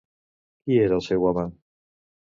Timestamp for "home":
1.33-1.47